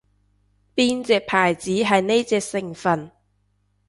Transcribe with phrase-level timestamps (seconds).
[0.75, 3.11] 邊隻牌子係呢隻成份